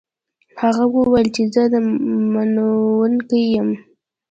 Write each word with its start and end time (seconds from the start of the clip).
هغه 0.61 0.83
وویل 0.95 1.27
چې 1.35 1.43
زه 1.53 1.63
منونکی 2.33 3.43
یم. 3.55 3.69